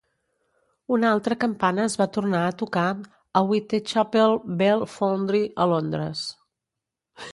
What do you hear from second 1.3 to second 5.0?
campana es va tornar a tocar a Whitechapel Bell